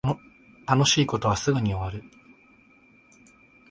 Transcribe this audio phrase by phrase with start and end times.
[0.65, 2.03] 楽しい事はすぐに終わる